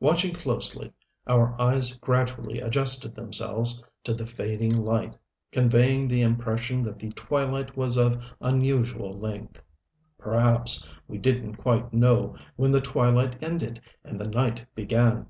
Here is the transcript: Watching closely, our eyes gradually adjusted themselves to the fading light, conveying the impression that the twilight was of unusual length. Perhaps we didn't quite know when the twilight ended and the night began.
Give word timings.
Watching 0.00 0.32
closely, 0.34 0.94
our 1.26 1.54
eyes 1.60 1.92
gradually 1.94 2.58
adjusted 2.58 3.14
themselves 3.14 3.84
to 4.04 4.14
the 4.14 4.24
fading 4.24 4.72
light, 4.72 5.14
conveying 5.52 6.08
the 6.08 6.22
impression 6.22 6.80
that 6.84 6.98
the 6.98 7.10
twilight 7.10 7.76
was 7.76 7.98
of 7.98 8.16
unusual 8.40 9.12
length. 9.12 9.60
Perhaps 10.16 10.88
we 11.06 11.18
didn't 11.18 11.56
quite 11.56 11.92
know 11.92 12.34
when 12.56 12.70
the 12.70 12.80
twilight 12.80 13.36
ended 13.42 13.78
and 14.02 14.18
the 14.18 14.28
night 14.28 14.64
began. 14.74 15.26